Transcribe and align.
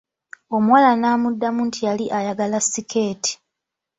Omuwala 0.55 0.91
n'amuddamu 0.95 1.61
nti 1.67 1.79
yali 1.87 2.05
ayagala 2.17 2.57
sikeeti. 2.61 3.33